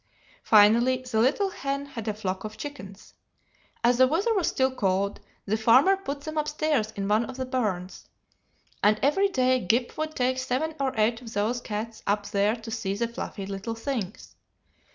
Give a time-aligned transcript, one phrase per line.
[0.41, 3.13] Finally the little hen had a flock of chickens.
[3.83, 7.45] As the weather was still cold, the farmer put them upstairs in one of the
[7.45, 8.07] barns,
[8.81, 12.71] and every day Gyp would take seven or eight of those cats up there to
[12.71, 14.35] see the fluffy little things.